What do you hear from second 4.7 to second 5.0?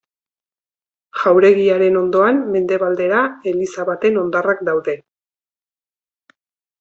daude.